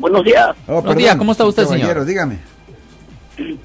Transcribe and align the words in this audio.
Buenos 0.00 0.24
días. 0.24 0.56
Oh, 0.66 0.74
Buenos 0.80 0.96
días, 0.96 1.16
¿cómo 1.16 1.32
está 1.32 1.44
usted, 1.44 1.64
señor? 1.66 2.04
dígame. 2.06 2.38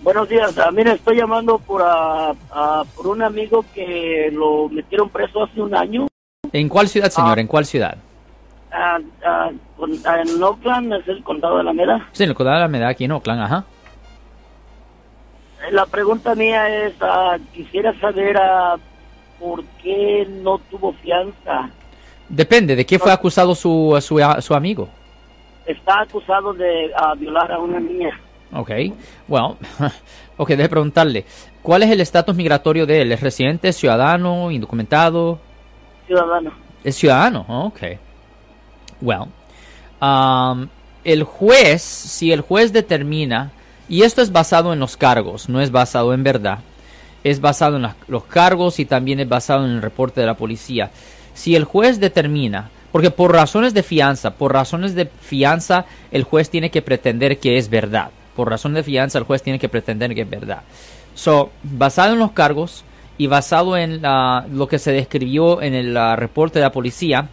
Buenos 0.04 0.28
días. 0.30 0.58
Ah, 0.58 0.70
mira, 0.72 0.92
estoy 0.94 1.18
llamando 1.18 1.58
por, 1.60 1.82
ah, 1.84 2.34
ah, 2.52 2.84
por 2.96 3.08
un 3.08 3.22
amigo 3.22 3.64
que 3.74 4.30
lo 4.34 4.68
metieron 4.70 5.10
preso 5.10 5.44
hace 5.44 5.62
un 5.62 5.74
año. 5.76 6.08
¿En 6.52 6.70
cuál 6.70 6.88
ciudad, 6.90 7.10
señor? 7.10 7.38
Ah. 7.38 7.42
¿En 7.42 7.48
cuál 7.48 7.66
ciudad? 7.66 7.98
Ah, 8.72 9.00
ah, 9.26 9.50
con- 9.78 9.94
en 9.94 10.44
Oakland, 10.44 10.94
es 10.94 11.08
el 11.08 11.24
condado 11.24 11.58
de 11.58 11.64
la 11.64 11.74
Mera. 11.74 12.08
Sí, 12.12 12.24
en 12.24 12.30
el 12.30 12.36
condado 12.36 12.58
de 12.58 12.62
la 12.64 12.68
Medalla, 12.68 12.92
aquí 12.92 13.06
en 13.06 13.12
Oakland, 13.14 13.42
ajá. 13.42 13.66
Eh, 15.68 15.72
La 15.72 15.86
pregunta 15.86 16.36
mía 16.36 16.86
es, 16.86 16.94
ah, 17.02 17.38
quisiera 17.54 17.98
saber 18.00 18.38
ah, 18.38 18.76
por 19.40 19.64
qué 19.82 20.28
no 20.44 20.58
tuvo 20.70 20.92
fianza. 20.94 21.70
Depende, 22.28 22.76
¿de 22.76 22.86
qué 22.86 23.00
fue 23.00 23.12
acusado 23.12 23.56
su, 23.56 23.98
su, 24.02 24.20
su 24.42 24.54
amigo? 24.56 24.90
Está 25.66 26.02
acusado 26.02 26.54
de 26.54 26.92
ah, 26.96 27.14
violar 27.18 27.52
a 27.52 27.60
una 27.60 27.80
niña. 27.80 28.20
Ok, 28.54 28.72
well, 29.28 29.56
ok, 30.38 30.50
déjeme 30.50 30.70
preguntarle, 30.70 31.26
¿cuál 31.62 31.84
es 31.84 31.92
el 31.92 32.00
estatus 32.00 32.36
migratorio 32.36 32.86
de 32.86 33.02
él? 33.02 33.12
¿Es 33.12 33.22
residente, 33.22 33.74
ciudadano, 33.74 34.52
indocumentado? 34.52 35.40
Ciudadano. 36.08 36.52
Es 36.84 36.96
ciudadano, 36.96 37.46
ok. 37.48 37.82
Well, 39.02 39.26
um, 40.02 40.68
el 41.04 41.24
juez, 41.24 41.82
si 41.82 42.32
el 42.32 42.42
juez 42.42 42.72
determina, 42.72 43.52
y 43.90 44.04
esto 44.04 44.22
es 44.22 44.32
basado 44.32 44.74
en 44.74 44.80
los 44.80 44.98
cargos, 44.98 45.50
no 45.50 45.62
es 45.62 45.72
basado 45.72 46.14
en 46.14 46.24
verdad, 46.24 46.60
es 47.24 47.42
basado 47.42 47.78
en 47.78 47.88
los 48.08 48.24
cargos 48.26 48.80
y 48.80 48.86
también 48.86 49.20
es 49.20 49.28
basado 49.28 49.66
en 49.66 49.72
el 49.72 49.82
reporte 49.82 50.22
de 50.22 50.28
la 50.28 50.38
policía. 50.38 50.92
Si 51.34 51.56
el 51.56 51.66
juez 51.66 52.00
determina, 52.00 52.70
porque 52.96 53.12
por 53.12 53.34
razones 53.34 53.74
de 53.74 53.84
fianza, 53.84 54.36
por 54.36 54.54
razones 54.54 54.96
de 54.96 55.08
fianza, 55.08 55.84
el 56.14 56.24
juez 56.24 56.50
tiene 56.50 56.72
que 56.72 56.82
pretender 56.82 57.40
que 57.40 57.58
es 57.58 57.70
verdad. 57.70 58.10
Por 58.38 58.50
razón 58.50 58.74
de 58.74 58.84
fianza, 58.84 59.18
el 59.18 59.26
juez 59.26 59.44
tiene 59.44 59.60
que 59.60 59.68
pretender 59.68 60.16
que 60.16 60.22
es 60.22 60.30
verdad. 60.30 60.62
So, 61.14 61.50
basado 61.62 62.14
en 62.14 62.20
los 62.20 62.32
cargos 62.32 62.86
y 63.18 63.28
basado 63.28 63.76
en 63.76 64.02
la- 64.02 64.46
lo 64.50 64.70
que 64.70 64.80
se 64.80 64.94
describió 64.94 65.62
en 65.62 65.74
el 65.74 65.94
reporte 66.16 66.60
de 66.60 66.64
la 66.64 66.72
policía, 66.72 67.28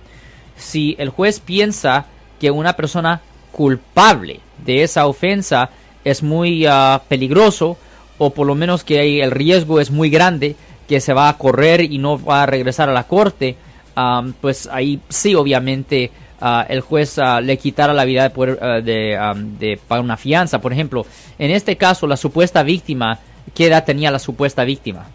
si 0.56 0.96
el 0.98 1.10
juez 1.10 1.38
piensa 1.38 2.06
que 2.40 2.50
una 2.50 2.72
persona 2.72 3.20
culpable 3.52 4.40
de 4.66 4.82
esa 4.82 5.06
ofensa 5.06 5.70
es 6.04 6.24
muy 6.24 6.66
ah, 6.66 7.02
peligroso 7.06 7.78
o 8.18 8.30
por 8.30 8.48
lo 8.48 8.56
menos 8.56 8.82
que 8.82 9.22
el 9.22 9.30
riesgo 9.30 9.78
es 9.78 9.92
muy 9.92 10.10
grande 10.10 10.56
que 10.88 10.98
se 10.98 11.12
va 11.12 11.28
a 11.28 11.38
correr 11.38 11.82
y 11.82 11.98
no 11.98 12.20
va 12.20 12.42
a 12.42 12.46
regresar 12.46 12.88
a 12.88 12.92
la 12.92 13.04
corte, 13.04 13.56
am, 13.94 14.32
pues 14.34 14.68
ahí 14.70 15.00
sí 15.08 15.34
obviamente 15.34 16.10
ah, 16.40 16.66
el 16.68 16.80
juez 16.80 17.18
ah, 17.18 17.40
le 17.40 17.56
quitará 17.56 17.92
la 17.92 18.04
vida 18.04 18.22
de, 18.24 18.30
poder, 18.30 18.58
ah, 18.60 18.80
de, 18.80 19.16
am, 19.16 19.58
de 19.58 19.78
pagar 19.88 20.04
una 20.04 20.16
fianza. 20.16 20.60
Por 20.60 20.72
ejemplo, 20.72 21.06
en 21.38 21.50
este 21.50 21.76
caso 21.76 22.06
la 22.06 22.16
supuesta 22.16 22.62
víctima, 22.62 23.18
¿qué 23.54 23.66
edad 23.66 23.84
tenía 23.84 24.10
la 24.10 24.18
supuesta 24.18 24.64
víctima? 24.64 25.06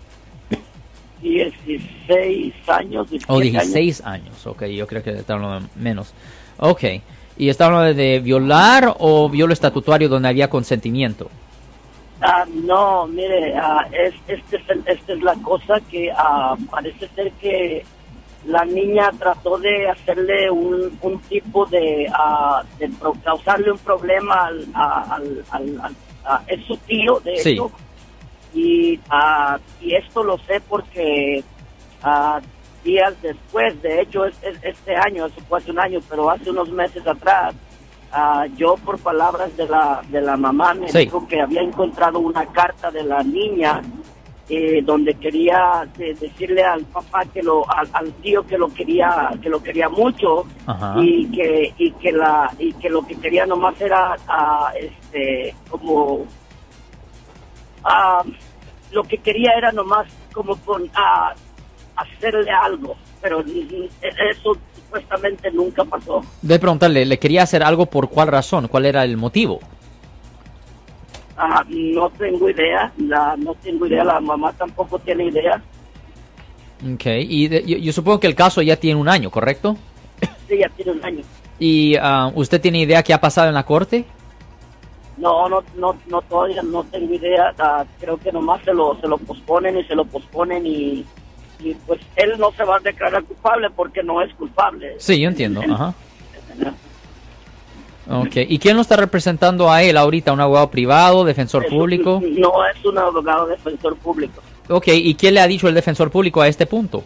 16 1.22 2.54
años. 2.68 3.10
17 3.10 3.26
O 3.32 3.40
años. 3.40 3.52
16 3.52 4.02
años. 4.02 4.48
Ok, 4.48 4.66
yo 4.66 4.88
creo 4.88 5.04
que 5.04 5.12
está 5.12 5.34
hablando 5.34 5.60
de 5.62 5.82
menos. 5.82 6.14
Ok. 6.58 6.84
¿Y 7.38 7.50
está 7.50 7.66
hablando 7.66 7.94
de 7.94 8.20
violar 8.20 8.96
o 9.00 9.30
violo 9.30 9.54
estatutario 9.54 10.10
donde 10.10 10.30
había 10.30 10.50
consentimiento? 10.50 11.30
Ah, 12.20 12.46
no, 12.52 13.06
mire, 13.08 13.56
ah, 13.56 13.88
es, 13.92 14.14
este 14.28 14.58
es 14.58 14.64
esta 14.88 15.14
es 15.14 15.22
la 15.22 15.36
cosa 15.36 15.80
que 15.92 16.12
ah, 16.12 16.56
parece 16.72 17.08
ser 17.10 17.32
que 17.34 17.86
la 18.48 18.64
niña 18.66 19.12
trató 19.20 19.58
de 19.58 19.90
hacerle 19.90 20.50
un, 20.50 20.98
un 21.02 21.20
tipo 21.24 21.66
de, 21.66 22.08
ah, 22.14 22.64
de 22.80 22.88
pro- 22.90 23.16
causarle 23.24 23.72
un 23.72 23.78
problema 23.80 24.46
al, 24.48 24.68
al, 24.74 25.44
al- 25.52 25.82
al- 25.82 25.96
a- 26.26 26.42
es 26.48 26.66
su 26.66 26.76
tío, 26.78 27.20
de 27.20 27.38
Sí. 27.38 27.52
hecho, 27.52 27.72
y, 28.54 29.00
ah, 29.10 29.58
y 29.82 29.94
esto 29.96 30.24
lo 30.24 30.38
sé 30.40 30.62
porque 30.68 31.44
ah, 32.04 32.40
días 32.84 33.14
después, 33.22 33.82
de 33.82 34.02
hecho 34.02 34.26
es, 34.26 34.36
es- 34.44 34.60
este 34.64 34.96
año, 34.96 35.26
eso 35.26 35.42
fue 35.50 35.60
hace 35.60 35.72
un 35.72 35.80
año, 35.80 36.00
pero 36.10 36.30
hace 36.30 36.50
unos 36.50 36.70
meses 36.70 37.06
atrás, 37.06 37.54
yo 38.56 38.76
por 38.78 38.98
palabras 39.00 39.56
de 39.58 39.68
la, 39.68 40.02
de 40.10 40.22
la 40.22 40.38
mamá 40.38 40.74
me 40.74 40.90
Sí. 40.90 41.00
dijo 41.00 41.28
que 41.28 41.42
había 41.42 41.62
encontrado 41.62 42.20
una 42.20 42.46
carta 42.48 42.90
de 42.90 43.04
la 43.04 43.22
niña 43.22 43.82
eh, 44.50 44.82
donde 44.82 45.14
quería 45.16 45.88
eh, 46.00 46.16
decirle 46.20 46.64
al 46.64 46.84
papá 46.86 47.26
que 47.26 47.44
lo 47.44 47.70
al, 47.70 47.90
al 47.92 48.14
tío 48.14 48.46
que 48.48 48.58
lo 48.58 48.74
quería 48.74 49.30
que 49.42 49.50
lo 49.50 49.62
quería 49.62 49.90
mucho 49.90 50.46
Ajá. 50.66 50.96
y 51.02 51.30
que 51.32 51.74
y 51.78 51.92
que 51.92 52.12
la 52.14 52.50
y 52.58 52.72
que 52.74 52.90
lo 52.90 53.06
que 53.06 53.16
quería 53.20 53.46
nomás 53.46 53.80
era 53.82 54.16
ah, 54.28 54.72
este 54.80 55.54
como 55.70 56.26
ah, 57.84 58.24
lo 58.92 59.04
que 59.04 59.18
quería 59.18 59.52
era 59.58 59.72
nomás 59.74 60.08
como 60.34 60.56
con 60.58 60.90
ah, 60.96 61.34
hacerle 61.98 62.50
algo 62.50 62.96
pero 63.22 63.42
eso 63.42 64.56
supuestamente 64.76 65.52
nunca 65.52 65.84
pasó 65.84 66.22
De 66.42 66.60
preguntarle, 66.60 67.06
¿le 67.06 67.20
quería 67.20 67.44
hacer 67.44 67.64
algo 67.64 67.88
por 67.88 68.10
cuál 68.10 68.30
razón? 68.30 68.68
¿Cuál 68.68 68.86
era 68.86 69.04
el 69.04 69.18
motivo? 69.18 69.60
Ah, 71.38 71.64
no 71.70 72.10
tengo 72.12 72.50
idea 72.50 72.92
la 72.98 73.36
no 73.38 73.54
tengo 73.56 73.86
idea 73.86 74.04
la 74.04 74.20
mamá 74.20 74.52
tampoco 74.54 74.98
tiene 75.00 75.26
idea 75.26 75.62
Ok. 76.94 77.06
Y 77.06 77.48
de- 77.48 77.64
yo, 77.66 77.78
yo 77.78 77.92
supongo 77.94 78.20
que 78.20 78.28
el 78.28 78.36
caso 78.36 78.62
ya 78.62 78.76
tiene 78.76 79.00
un 79.00 79.08
año, 79.10 79.30
¿correcto? 79.30 79.78
sí 80.48 80.58
ya 80.58 80.70
tiene 80.70 80.92
un 80.94 81.06
año 81.06 81.22
¿Y 81.60 81.96
ah, 82.00 82.32
usted 82.36 82.60
tiene 82.62 82.80
idea 82.80 83.04
qué 83.04 83.14
ha 83.14 83.22
pasado 83.22 83.48
en 83.50 83.54
la 83.56 83.64
corte? 83.64 84.06
No, 85.18 85.50
no, 85.50 85.64
no, 85.76 85.96
no 86.08 86.22
todavía 86.22 86.62
no 86.62 86.84
tengo 86.84 87.12
idea. 87.16 87.52
Ah, 87.58 87.84
creo 88.00 88.18
que 88.18 88.32
nomás 88.32 88.64
se 88.64 88.72
lo, 88.74 88.96
se 89.02 89.08
lo 89.08 89.18
posponen 89.18 89.76
y 89.78 89.84
se 89.86 89.96
lo 89.96 90.06
posponen 90.06 90.66
y, 90.68 91.04
y 91.60 91.74
pues 91.88 92.00
él 92.16 92.34
no 92.38 92.52
se 92.52 92.64
va 92.64 92.76
a 92.76 92.80
declarar 92.80 93.24
culpable 93.24 93.70
porque 93.72 94.04
no 94.04 94.22
es 94.22 94.32
culpable. 94.36 94.94
Sí, 95.00 95.20
yo 95.20 95.30
entiendo. 95.30 95.62
Ajá. 95.68 95.96
Ok. 98.10 98.36
¿Y 98.48 98.60
quién 98.60 98.76
lo 98.76 98.82
está 98.82 98.96
representando 98.96 99.70
a 99.72 99.84
él 99.84 99.98
ahorita? 99.98 100.32
¿Un 100.34 100.40
abogado 100.42 100.70
privado, 100.70 101.24
defensor 101.26 101.66
Es- 101.66 101.70
público? 101.70 102.22
No 102.24 102.66
es 102.66 102.86
un 102.86 102.98
abogado 102.98 103.48
defensor 103.48 103.98
público. 103.98 104.42
Ok. 104.70 104.88
¿Y 104.88 105.14
qué 105.16 105.32
le 105.32 105.40
ha 105.42 105.48
dicho 105.48 105.68
el 105.68 105.76
defensor 105.76 106.10
público 106.10 106.42
a 106.42 106.48
este 106.48 106.66
punto? 106.66 107.04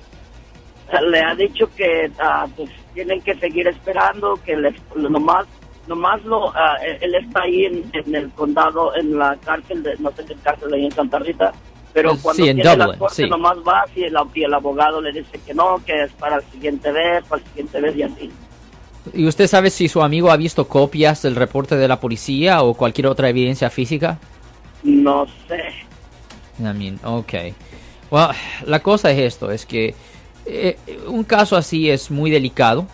Le 1.10 1.20
ha 1.22 1.34
dicho 1.36 1.70
que 1.76 2.12
ah, 2.20 2.46
pues 2.56 2.70
tienen 2.94 3.22
que 3.22 3.34
seguir 3.36 3.66
esperando, 3.68 4.38
que 4.46 4.58
les, 4.58 4.76
nomás, 4.96 5.46
nomás 5.88 6.22
lo, 6.26 6.50
ah, 6.50 6.76
él 7.00 7.16
está 7.16 7.44
ahí 7.44 7.64
en, 7.66 7.90
en 7.94 8.14
el 8.16 8.30
condado, 8.32 8.94
en 8.96 9.18
la 9.18 9.38
cárcel, 9.38 9.82
de, 9.84 9.96
no 10.00 10.12
sé 10.12 10.26
qué 10.26 10.36
cárcel 10.44 10.74
ahí 10.74 10.86
en 10.86 10.92
Santa 10.92 11.20
Rita, 11.20 11.54
pero 11.94 12.10
cuando 12.22 12.44
sí, 12.44 12.50
en 12.50 12.58
tiene 12.58 12.76
la 12.76 12.98
corte 12.98 13.24
sí. 13.24 13.30
nomás 13.30 13.58
va 13.60 13.86
y 13.96 14.04
el, 14.04 14.18
y 14.34 14.44
el 14.44 14.54
abogado 14.54 15.02
le 15.02 15.14
dice 15.14 15.40
que 15.46 15.54
no, 15.54 15.82
que 15.86 16.04
es 16.04 16.12
para 16.12 16.36
el 16.38 16.44
siguiente 16.52 16.92
vez, 16.92 17.24
para 17.24 17.42
el 17.42 17.48
siguiente 17.48 17.80
vez 17.82 17.96
y 17.96 18.04
así. 18.04 18.32
¿Y 19.14 19.26
usted 19.26 19.48
sabe 19.48 19.70
si 19.70 19.88
su 19.88 20.02
amigo 20.02 20.32
ha 20.32 20.38
visto 20.38 20.68
copias 20.68 21.22
del 21.24 21.36
reporte 21.36 21.76
de 21.76 21.88
la 21.88 22.00
policía 22.00 22.62
o 22.64 22.74
cualquier 22.76 23.08
otra 23.08 23.30
evidencia 23.30 23.70
física? 23.70 24.20
No 24.84 25.26
sé. 25.48 25.62
I 26.60 26.78
mean, 26.78 27.00
ok. 27.04 27.34
Well, 28.12 28.30
la 28.66 28.80
cosa 28.82 29.12
es 29.12 29.20
esto, 29.20 29.52
es 29.52 29.66
que 29.66 29.96
eh, 30.46 30.78
un 31.08 31.24
caso 31.24 31.56
así 31.56 31.90
es 31.90 32.12
muy 32.12 32.30
delicado, 32.30 32.86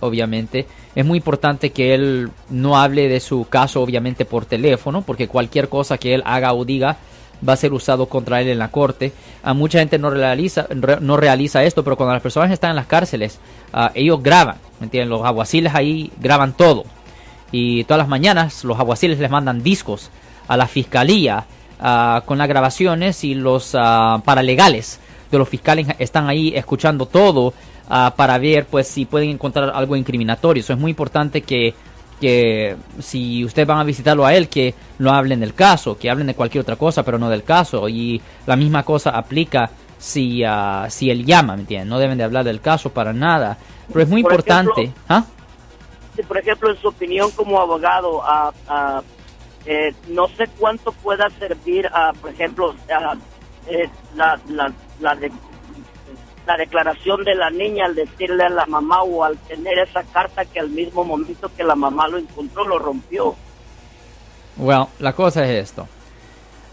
obviamente. 0.00 0.66
Es 0.94 1.04
muy 1.04 1.18
importante 1.18 1.70
que 1.70 1.94
él 1.94 2.30
no 2.50 2.78
hable 2.78 3.08
de 3.08 3.20
su 3.20 3.46
caso, 3.48 3.80
obviamente, 3.82 4.24
por 4.24 4.46
teléfono, 4.46 5.02
porque 5.02 5.28
cualquier 5.28 5.68
cosa 5.68 5.98
que 5.98 6.14
él 6.14 6.22
haga 6.26 6.52
o 6.54 6.64
diga 6.64 6.98
va 7.46 7.54
a 7.54 7.56
ser 7.56 7.72
usado 7.72 8.06
contra 8.06 8.40
él 8.40 8.48
en 8.48 8.58
la 8.58 8.68
corte. 8.68 9.12
A 9.42 9.54
mucha 9.54 9.78
gente 9.78 9.98
no 9.98 10.10
realiza, 10.10 10.66
re- 10.70 10.98
no 11.00 11.16
realiza 11.16 11.62
esto, 11.64 11.84
pero 11.84 11.96
cuando 11.96 12.12
las 12.14 12.22
personas 12.22 12.50
están 12.50 12.70
en 12.70 12.76
las 12.76 12.86
cárceles, 12.86 13.38
ah, 13.72 13.90
ellos 13.94 14.22
graban, 14.22 14.56
¿me 14.80 14.84
entienden? 14.86 15.10
Los 15.10 15.24
aguaciles 15.24 15.74
ahí 15.74 16.10
graban 16.20 16.52
todo. 16.54 16.84
Y 17.52 17.84
todas 17.84 17.98
las 17.98 18.08
mañanas 18.08 18.64
los 18.64 18.78
aguaciles 18.78 19.18
les 19.18 19.30
mandan 19.30 19.62
discos 19.62 20.10
a 20.48 20.56
la 20.56 20.66
fiscalía 20.66 21.44
ah, 21.80 22.22
con 22.26 22.38
las 22.38 22.48
grabaciones 22.48 23.24
y 23.24 23.34
los 23.34 23.72
ah, 23.74 24.20
paralegales 24.24 25.00
de 25.30 25.38
los 25.38 25.48
fiscales 25.48 25.86
están 25.98 26.28
ahí 26.28 26.52
escuchando 26.54 27.06
todo 27.06 27.54
ah, 27.88 28.14
para 28.16 28.38
ver 28.38 28.66
pues 28.66 28.88
si 28.88 29.04
pueden 29.04 29.30
encontrar 29.30 29.70
algo 29.74 29.96
incriminatorio. 29.96 30.60
Eso 30.62 30.72
es 30.72 30.78
muy 30.78 30.90
importante 30.90 31.42
que, 31.42 31.74
que 32.20 32.76
si 33.00 33.44
ustedes 33.44 33.66
van 33.68 33.78
a 33.78 33.84
visitarlo 33.84 34.24
a 34.24 34.34
él, 34.34 34.48
que 34.48 34.74
no 34.98 35.12
hablen 35.12 35.40
del 35.40 35.54
caso, 35.54 35.98
que 35.98 36.10
hablen 36.10 36.28
de 36.28 36.34
cualquier 36.34 36.62
otra 36.62 36.76
cosa, 36.76 37.02
pero 37.02 37.18
no 37.18 37.28
del 37.28 37.42
caso. 37.44 37.88
Y 37.88 38.20
la 38.46 38.56
misma 38.56 38.82
cosa 38.82 39.10
aplica 39.10 39.70
si, 39.98 40.42
ah, 40.44 40.86
si 40.88 41.10
él 41.10 41.24
llama, 41.24 41.54
¿me 41.54 41.62
entienden? 41.62 41.88
No 41.88 41.98
deben 41.98 42.18
de 42.18 42.24
hablar 42.24 42.44
del 42.44 42.60
caso 42.60 42.90
para 42.90 43.12
nada. 43.12 43.56
Pero 43.88 44.02
es 44.02 44.08
muy 44.08 44.22
Por 44.22 44.32
importante. 44.32 44.82
ejemplo, 44.82 45.02
¿Ah? 45.08 45.24
Por 46.28 46.38
ejemplo, 46.38 46.70
en 46.70 46.76
su 46.80 46.88
opinión 46.88 47.30
como 47.32 47.60
abogado, 47.60 48.22
ah, 48.22 48.52
ah, 48.68 49.02
eh, 49.66 49.92
no 50.08 50.28
sé 50.28 50.44
cuánto 50.58 50.92
pueda 50.92 51.28
servir, 51.38 51.88
ah, 51.92 52.12
por 52.20 52.30
ejemplo, 52.30 52.74
eh, 53.68 53.88
la, 54.14 54.38
la, 54.48 54.72
la 55.00 55.14
la 56.46 56.56
declaración 56.56 57.24
de 57.24 57.34
la 57.34 57.50
niña 57.50 57.86
al 57.86 57.94
decirle 57.94 58.44
a 58.44 58.48
la 58.48 58.66
mamá 58.66 59.02
o 59.02 59.24
al 59.24 59.38
tener 59.38 59.78
esa 59.78 60.02
carta 60.02 60.44
que 60.44 60.60
al 60.60 60.70
mismo 60.70 61.04
momento 61.04 61.50
que 61.56 61.64
la 61.64 61.74
mamá 61.74 62.08
lo 62.08 62.18
encontró 62.18 62.66
lo 62.66 62.78
rompió. 62.78 63.34
Well, 64.56 64.86
la 64.98 65.12
cosa 65.12 65.44
es 65.44 65.70
esto. 65.70 65.88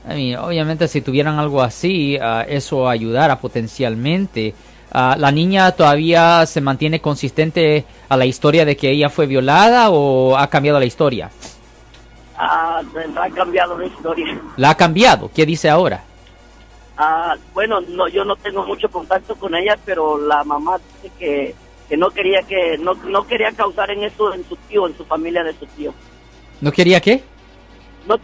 I 0.05 0.15
mean, 0.15 0.39
obviamente 0.39 0.87
si 0.87 1.01
tuvieran 1.01 1.39
algo 1.39 1.61
así, 1.61 2.17
uh, 2.17 2.43
eso 2.47 2.89
ayudara 2.89 3.39
potencialmente. 3.39 4.53
Uh, 4.93 5.17
¿La 5.17 5.31
niña 5.31 5.71
todavía 5.71 6.45
se 6.45 6.59
mantiene 6.59 6.99
consistente 6.99 7.85
a 8.09 8.17
la 8.17 8.25
historia 8.25 8.65
de 8.65 8.75
que 8.75 8.89
ella 8.91 9.09
fue 9.09 9.25
violada 9.25 9.89
o 9.89 10.35
ha 10.37 10.47
cambiado 10.47 10.79
la 10.79 10.85
historia? 10.85 11.31
Ah, 12.37 12.81
ha 13.15 13.29
cambiado 13.29 13.77
la 13.77 13.85
historia. 13.85 14.41
¿La 14.57 14.71
ha 14.71 14.75
cambiado? 14.75 15.29
¿Qué 15.33 15.45
dice 15.45 15.69
ahora? 15.69 16.03
Ah, 17.03 17.35
bueno, 17.55 17.81
no, 17.81 18.07
yo 18.09 18.23
no 18.23 18.35
tengo 18.35 18.63
mucho 18.63 18.87
contacto 18.87 19.33
con 19.33 19.55
ella, 19.55 19.75
pero 19.83 20.19
la 20.19 20.43
mamá 20.43 20.77
dice 20.77 21.11
que, 21.17 21.55
que 21.89 21.97
no 21.97 22.11
quería 22.11 22.43
que 22.43 22.77
no, 22.77 22.93
no 22.93 23.25
quería 23.25 23.51
causar 23.53 23.89
en 23.89 24.03
eso 24.03 24.31
en 24.35 24.47
su 24.47 24.55
tío, 24.55 24.85
en 24.85 24.95
su 24.95 25.03
familia 25.05 25.43
de 25.43 25.53
su 25.53 25.65
tío. 25.65 25.95
¿No 26.61 26.71
quería 26.71 27.01
qué? 27.01 27.23
No 28.07 28.17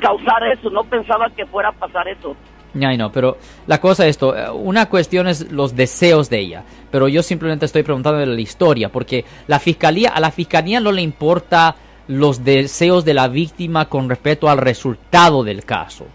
causar 0.00 0.44
eso, 0.46 0.70
no 0.70 0.84
pensaba 0.84 1.28
que 1.30 1.44
fuera 1.46 1.70
a 1.70 1.72
pasar 1.72 2.06
eso. 2.06 2.36
Ay, 2.80 2.96
no, 2.96 3.10
pero 3.10 3.36
la 3.66 3.80
cosa 3.80 4.04
es 4.04 4.10
esto, 4.10 4.36
eh, 4.36 4.48
una 4.48 4.88
cuestión 4.88 5.26
es 5.26 5.50
los 5.50 5.74
deseos 5.74 6.30
de 6.30 6.38
ella, 6.38 6.64
pero 6.92 7.08
yo 7.08 7.20
simplemente 7.20 7.66
estoy 7.66 7.82
preguntando 7.82 8.20
de 8.20 8.26
la 8.26 8.40
historia, 8.40 8.90
porque 8.90 9.24
la 9.48 9.58
fiscalía, 9.58 10.10
a 10.10 10.20
la 10.20 10.30
fiscalía 10.30 10.78
no 10.78 10.92
le 10.92 11.02
importa 11.02 11.74
los 12.06 12.44
deseos 12.44 13.04
de 13.04 13.14
la 13.14 13.26
víctima 13.26 13.88
con 13.88 14.08
respecto 14.08 14.48
al 14.48 14.58
resultado 14.58 15.42
del 15.42 15.64
caso. 15.64 16.06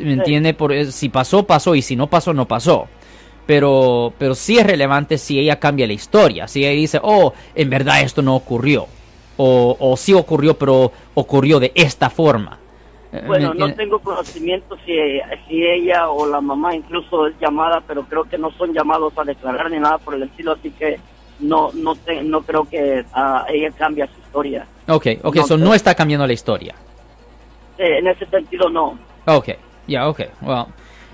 ¿Me 0.00 0.12
entiende? 0.14 0.54
Por, 0.54 0.72
eh, 0.72 0.90
si 0.92 1.08
pasó, 1.08 1.44
pasó, 1.44 1.74
y 1.74 1.82
si 1.82 1.96
no 1.96 2.06
pasó, 2.08 2.32
no 2.34 2.46
pasó. 2.46 2.86
Pero, 3.46 4.12
pero 4.18 4.34
sí 4.34 4.58
es 4.58 4.66
relevante 4.66 5.16
si 5.16 5.38
ella 5.38 5.58
cambia 5.58 5.86
la 5.86 5.94
historia, 5.94 6.46
si 6.48 6.64
ella 6.64 6.72
dice, 6.78 7.00
oh, 7.02 7.32
en 7.54 7.70
verdad 7.70 8.02
esto 8.02 8.20
no 8.20 8.36
ocurrió, 8.36 8.86
o, 9.38 9.74
o 9.80 9.96
sí 9.96 10.12
ocurrió, 10.12 10.58
pero 10.58 10.92
ocurrió 11.14 11.58
de 11.58 11.72
esta 11.74 12.10
forma. 12.10 12.58
Eh, 13.10 13.22
Bueno, 13.26 13.54
no 13.54 13.72
tengo 13.72 14.00
conocimiento 14.00 14.76
si, 14.84 14.92
si 15.48 15.64
ella 15.64 16.10
o 16.10 16.26
la 16.26 16.42
mamá 16.42 16.74
incluso 16.74 17.26
es 17.26 17.34
llamada, 17.40 17.80
pero 17.86 18.02
creo 18.04 18.24
que 18.24 18.36
no 18.36 18.50
son 18.52 18.74
llamados 18.74 19.14
a 19.16 19.24
declarar 19.24 19.70
ni 19.70 19.78
nada 19.78 19.96
por 19.96 20.14
el 20.14 20.24
estilo, 20.24 20.52
así 20.52 20.70
que 20.72 21.00
no 21.40 21.70
no 21.72 21.94
te, 21.94 22.22
no 22.22 22.42
creo 22.42 22.64
que 22.68 23.02
uh, 23.16 23.50
ella 23.50 23.70
cambie 23.78 24.06
su 24.08 24.20
historia. 24.20 24.66
Ok, 24.88 25.06
ok, 25.22 25.36
No 25.36 25.44
eso 25.44 25.56
sé. 25.56 25.64
no 25.64 25.72
está 25.72 25.94
cambiando 25.94 26.26
la 26.26 26.34
historia. 26.34 26.74
Eh, 27.78 27.98
en 28.00 28.08
ese 28.08 28.26
sentido 28.26 28.68
no. 28.68 28.98
Ok, 29.24 29.48
ya, 29.88 30.08
ok, 30.08 30.20
well, 30.42 30.66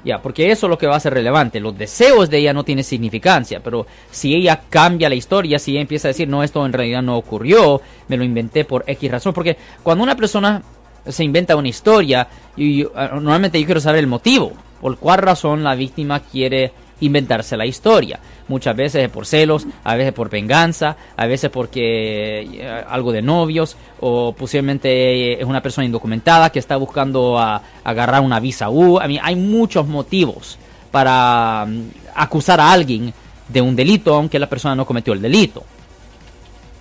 ya, 0.05 0.21
porque 0.21 0.51
eso 0.51 0.67
es 0.67 0.71
lo 0.71 0.77
que 0.77 0.87
va 0.87 0.97
a 0.97 1.01
ser 1.01 1.15
relevante. 1.15 1.61
Los 1.61 1.79
deseos 1.79 2.29
de 2.29 2.39
ella 2.39 2.53
no 2.53 2.63
tienen 2.63 2.85
significancia, 2.85 3.61
pero 3.61 3.87
si 4.11 4.35
ella 4.35 4.61
cambia 4.69 5.09
la 5.09 5.15
historia, 5.15 5.59
si 5.59 5.73
ella 5.73 5.81
empieza 5.81 6.09
a 6.09 6.11
decir, 6.11 6.29
no, 6.29 6.43
esto 6.43 6.65
en 6.67 6.75
realidad 6.75 7.03
no 7.03 7.17
ocurrió, 7.17 7.81
me 8.09 8.19
lo 8.19 8.25
inventé 8.25 8.67
por 8.67 8.85
X 8.87 9.11
razón, 9.11 9.33
porque 9.33 9.57
cuando 9.83 10.05
una 10.05 10.15
persona 10.15 10.63
se 11.09 11.25
inventa 11.25 11.57
una 11.57 11.69
historia, 11.69 12.29
y, 12.57 12.83
y, 12.83 12.89
ah, 12.95 13.11
normalmente 13.15 13.59
yo 13.59 13.65
quiero 13.65 13.81
saber 13.81 14.01
el 14.01 14.07
motivo, 14.07 14.53
por 14.81 14.99
cuál 14.99 15.21
razón 15.21 15.65
la 15.65 15.75
víctima 15.75 16.21
quiere 16.21 16.73
inventarse 17.07 17.57
la 17.57 17.67
historia. 17.67 18.19
Muchas 18.49 18.77
veces 18.77 19.05
es 19.05 19.11
por 19.11 19.27
celos, 19.27 19.67
a 19.85 19.95
veces 19.97 20.13
por 20.13 20.29
venganza, 20.31 20.97
a 21.17 21.27
veces 21.27 21.51
porque 21.51 22.41
eh, 22.43 22.85
algo 22.89 23.13
de 23.13 23.23
novios, 23.23 23.77
o 24.01 24.33
posiblemente 24.37 25.41
es 25.41 25.45
una 25.47 25.63
persona 25.63 25.85
indocumentada 25.87 26.51
que 26.51 26.59
está 26.59 26.77
buscando 26.77 27.39
a- 27.39 27.63
agarrar 27.85 28.21
una 28.23 28.41
visa 28.41 28.69
U. 28.71 29.01
I 29.01 29.09
mean, 29.09 29.21
hay 29.25 29.37
muchos 29.37 29.87
motivos 29.87 30.59
para 30.91 31.67
mm, 31.69 31.81
acusar 32.15 32.61
a 32.61 32.71
alguien 32.73 33.13
de 33.49 33.61
un 33.61 33.75
delito, 33.77 34.15
aunque 34.15 34.39
la 34.39 34.49
persona 34.49 34.75
no 34.75 34.87
cometió 34.87 35.13
el 35.13 35.21
delito. 35.23 35.65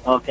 Ok. 0.06 0.28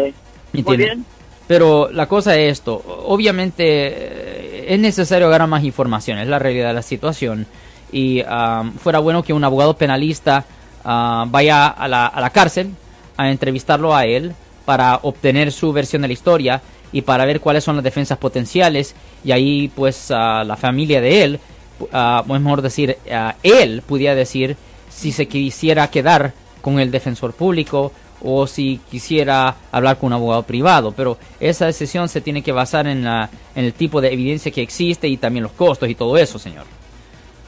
Muy 0.53 0.77
bien. 0.77 1.05
Pero 1.49 1.91
la 1.91 2.07
cosa 2.07 2.37
es 2.39 2.53
esto, 2.53 2.83
obviamente 3.07 3.65
eh, 3.67 4.67
es 4.69 4.79
necesario 4.79 5.27
agarrar 5.27 5.49
más 5.49 5.65
información, 5.65 6.19
es 6.19 6.29
la 6.29 6.39
realidad 6.39 6.69
de 6.69 6.75
la 6.75 6.83
situación 6.83 7.47
y 7.93 8.23
am, 8.27 8.73
fuera 8.73 8.99
bueno 8.99 9.23
que 9.23 9.33
un 9.33 9.45
abogado 9.45 9.77
penalista 9.77 10.45
ah, 10.85 11.27
vaya 11.29 11.69
a 11.69 11.87
la, 11.87 12.07
a 12.07 12.21
la 12.21 12.31
cárcel 12.31 12.71
a 13.17 13.31
entrevistarlo 13.31 13.95
a 13.95 14.07
él 14.07 14.35
para 14.65 14.99
obtener 15.03 15.53
su 15.53 15.73
versión 15.73 16.03
de 16.03 16.09
la 16.09 16.15
historia 16.15 16.63
y 16.93 17.03
para 17.03 17.25
ver 17.25 17.41
cuáles 17.41 17.65
son 17.65 17.77
las 17.77 17.85
defensas 17.85 18.19
potenciales 18.19 18.95
y 19.25 19.33
ahí 19.33 19.71
pues 19.75 20.11
ah, 20.11 20.45
la 20.45 20.57
familia 20.57 21.01
de 21.01 21.25
él, 21.25 21.41
es 21.81 22.41
mejor 22.41 22.63
decir, 22.63 22.99
ah, 23.11 23.35
él 23.43 23.83
pudiera 23.83 24.15
decir 24.15 24.57
si 24.91 25.13
se 25.13 25.27
quisiera 25.27 25.91
quedar 25.91 26.33
con 26.61 26.79
el 26.79 26.91
defensor 26.91 27.33
público 27.33 27.93
o 28.23 28.47
si 28.47 28.81
quisiera 28.91 29.57
hablar 29.73 29.99
con 29.99 30.09
un 30.09 30.13
abogado 30.13 30.45
privado, 30.45 30.93
pero 30.93 31.19
esa 31.41 31.67
decisión 31.67 32.09
se 32.09 32.21
tiene 32.21 32.43
que 32.43 32.53
basar 32.53 32.87
en, 32.87 33.03
la, 33.03 33.29
en 33.57 33.65
el 33.65 33.73
tipo 33.73 34.01
de 34.01 34.13
evidencia 34.13 34.53
que 34.53 34.63
existe 34.63 35.09
y 35.09 35.17
también 35.17 35.43
los 35.43 35.53
costos 35.53 35.89
y 35.89 35.97
todo 35.97 36.17
eso, 36.17 36.39
señor. 36.39 36.65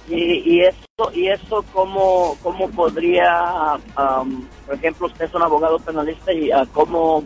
Y, 0.08 0.42
y 0.44 0.60
eso, 0.60 1.12
y 1.14 1.28
eso 1.28 1.64
cómo, 1.72 2.36
cómo 2.42 2.68
podría, 2.70 3.72
am, 3.96 4.46
por 4.66 4.74
ejemplo, 4.74 5.06
usted 5.06 5.24
es 5.24 5.34
un 5.34 5.42
abogado 5.42 5.78
penalista 5.78 6.32
y 6.32 6.50
ah, 6.50 6.66
cómo, 6.72 7.24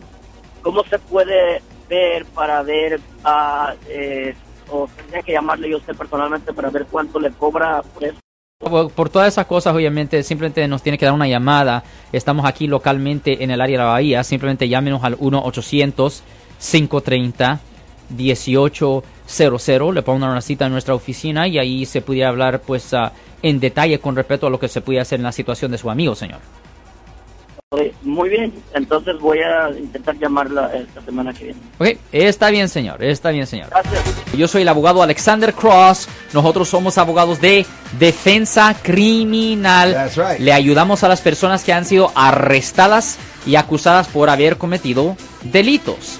cómo 0.61 0.83
se 0.85 0.97
puede 0.97 1.61
ver 1.89 2.25
para 2.27 2.61
ver, 2.63 3.01
ah, 3.23 3.73
eh, 3.89 4.33
o 4.69 4.87
tendría 4.95 5.21
que 5.21 5.33
llamarle 5.33 5.69
yo 5.69 5.77
usted 5.77 5.95
personalmente 5.95 6.53
para 6.53 6.69
ver 6.69 6.85
cuánto 6.89 7.19
le 7.19 7.31
cobra 7.31 7.81
por 7.81 8.03
eso. 8.05 8.17
Por, 8.59 8.91
por 8.91 9.09
todas 9.09 9.29
esas 9.29 9.45
cosas, 9.45 9.73
obviamente, 9.73 10.21
simplemente 10.23 10.65
nos 10.67 10.83
tiene 10.83 10.97
que 10.97 11.05
dar 11.05 11.13
una 11.13 11.27
llamada. 11.27 11.83
Estamos 12.11 12.45
aquí 12.45 12.67
localmente 12.67 13.43
en 13.43 13.51
el 13.51 13.61
área 13.61 13.77
de 13.77 13.83
la 13.83 13.91
bahía. 13.91 14.23
Simplemente 14.23 14.67
llámenos 14.67 15.03
al 15.03 15.15
1-800-530-1800. 19.29 19.93
Le 19.93 20.01
pongan 20.01 20.31
una 20.31 20.41
cita 20.41 20.65
en 20.65 20.71
nuestra 20.71 20.95
oficina 20.95 21.47
y 21.47 21.57
ahí 21.57 21.85
se 21.85 22.01
pudiera 22.01 22.29
hablar 22.29 22.61
pues 22.61 22.93
ah, 22.93 23.13
en 23.41 23.59
detalle 23.59 23.99
con 23.99 24.15
respecto 24.15 24.47
a 24.47 24.49
lo 24.49 24.59
que 24.59 24.67
se 24.67 24.81
puede 24.81 24.99
hacer 24.99 25.19
en 25.19 25.23
la 25.23 25.31
situación 25.31 25.71
de 25.71 25.77
su 25.77 25.89
amigo, 25.89 26.15
señor. 26.15 26.39
Muy 28.01 28.29
bien, 28.29 28.51
entonces 28.73 29.19
voy 29.19 29.37
a 29.39 29.69
intentar 29.77 30.17
llamarla 30.17 30.71
esta 30.73 31.01
semana 31.01 31.31
que 31.31 31.45
viene. 31.45 31.59
Ok, 31.77 31.99
está 32.11 32.49
bien, 32.49 32.67
señor. 32.67 33.03
Está 33.03 33.29
bien, 33.29 33.45
señor. 33.45 33.69
Gracias. 33.69 34.03
Yo 34.35 34.47
soy 34.47 34.63
el 34.63 34.67
abogado 34.69 35.03
Alexander 35.03 35.53
Cross. 35.53 36.07
Nosotros 36.33 36.67
somos 36.67 36.97
abogados 36.97 37.39
de 37.39 37.67
defensa 37.99 38.75
criminal. 38.81 39.93
That's 39.93 40.15
right. 40.15 40.39
Le 40.39 40.51
ayudamos 40.51 41.03
a 41.03 41.07
las 41.07 41.21
personas 41.21 41.63
que 41.63 41.71
han 41.71 41.85
sido 41.85 42.11
arrestadas 42.15 43.19
y 43.45 43.55
acusadas 43.55 44.07
por 44.07 44.31
haber 44.31 44.57
cometido 44.57 45.15
delitos. 45.43 46.19